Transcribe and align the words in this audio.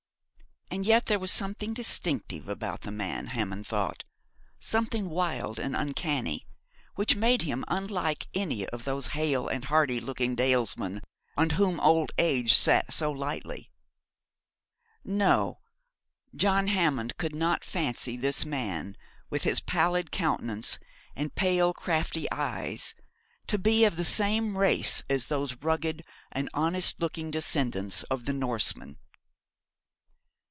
And 0.73 0.85
yet 0.85 1.07
there 1.07 1.19
was 1.19 1.33
something 1.33 1.73
distinctive 1.73 2.47
about 2.47 2.83
the 2.83 2.91
man, 2.93 3.27
Hammond 3.27 3.67
thought, 3.67 4.05
something 4.57 5.09
wild 5.09 5.59
and 5.59 5.75
uncanny, 5.75 6.47
which 6.95 7.17
made 7.17 7.41
him 7.41 7.65
unlike 7.67 8.29
any 8.33 8.65
of 8.67 8.85
those 8.85 9.07
hale 9.07 9.49
and 9.49 9.65
hearty 9.65 9.99
looking 9.99 10.33
dalesmen 10.33 11.01
on 11.35 11.49
whom 11.49 11.77
old 11.81 12.13
age 12.17 12.53
sate 12.53 12.85
so 12.93 13.11
lightly. 13.11 13.69
No, 15.03 15.59
John 16.33 16.67
Hammond 16.67 17.17
could 17.17 17.35
not 17.35 17.65
fancy 17.65 18.15
this 18.15 18.45
man, 18.45 18.95
with 19.29 19.43
his 19.43 19.59
pallid 19.59 20.09
countenance 20.09 20.79
and 21.17 21.35
pale 21.35 21.73
crafty 21.73 22.31
eyes, 22.31 22.95
to 23.47 23.57
be 23.57 23.83
of 23.83 23.97
the 23.97 24.05
same 24.05 24.57
race 24.57 25.03
as 25.09 25.27
those 25.27 25.57
rugged 25.57 26.03
and 26.31 26.49
honest 26.53 27.01
looking 27.01 27.29
descendants 27.29 28.03
of 28.03 28.23
the 28.23 28.31
Norsemen. 28.33 28.95